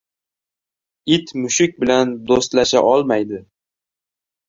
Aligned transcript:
•It 1.17 1.29
mushuk 1.43 1.77
bilan 1.85 2.17
do‘stlasholmaydi. 2.33 3.47